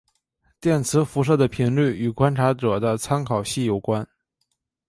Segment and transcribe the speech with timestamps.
[0.59, 4.07] 电磁辐射的频率与观察者的参考系有关。